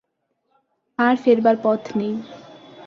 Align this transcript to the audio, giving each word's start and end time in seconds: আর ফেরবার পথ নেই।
আর 0.99 1.15
ফেরবার 1.23 1.55
পথ 1.63 1.81
নেই। 1.95 2.13